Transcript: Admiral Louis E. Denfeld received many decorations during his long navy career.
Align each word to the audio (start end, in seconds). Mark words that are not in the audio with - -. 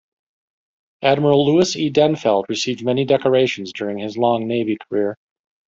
Admiral 1.03 1.45
Louis 1.45 1.75
E. 1.75 1.91
Denfeld 1.91 2.49
received 2.49 2.83
many 2.83 3.05
decorations 3.05 3.71
during 3.71 3.99
his 3.99 4.17
long 4.17 4.47
navy 4.47 4.75
career. 4.89 5.15